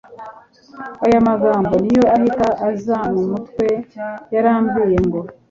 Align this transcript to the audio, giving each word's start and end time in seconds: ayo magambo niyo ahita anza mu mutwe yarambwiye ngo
ayo 1.05 1.19
magambo 1.29 1.73
niyo 1.83 2.03
ahita 2.15 2.47
anza 2.65 2.97
mu 3.13 3.23
mutwe 3.31 3.65
yarambwiye 4.33 4.99
ngo 5.07 5.19